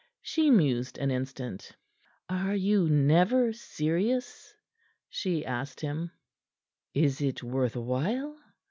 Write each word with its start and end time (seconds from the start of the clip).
She 0.23 0.49
mused 0.49 0.97
an 0.97 1.11
instant. 1.11 1.73
"Are 2.27 2.55
you 2.55 2.89
never 2.89 3.53
serious?" 3.53 4.55
she 5.07 5.45
asked 5.45 5.79
him. 5.81 6.09
"Is 6.95 7.21
it 7.21 7.43
worth 7.43 7.75
while?" 7.75 8.35